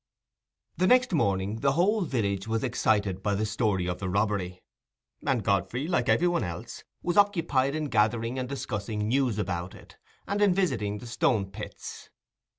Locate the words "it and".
9.75-10.41